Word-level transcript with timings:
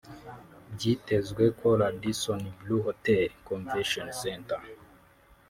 Byitezwe 0.75 1.43
ko 1.59 1.67
Radisson 1.81 2.41
Blu 2.59 2.77
Hotel& 2.85 3.23
Convention 3.49 4.07
Center 4.21 4.61